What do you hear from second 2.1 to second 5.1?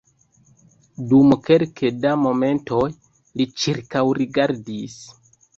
momentoj li ĉirkaŭrigardis.